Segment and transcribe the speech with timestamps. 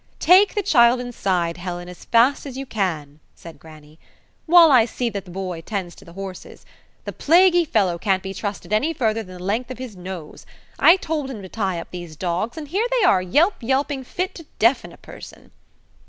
[0.17, 3.99] "Take the child inside, Helen, as fast as you can," said grannie,
[4.47, 6.65] "while I see that the boy attends to the horses.
[7.05, 10.43] The plaguey fellow can't be trusted any further than the length of his nose.
[10.79, 14.33] I told him to tie up these dogs, and here they are yelp yelping fit
[14.33, 15.51] to deafen a person."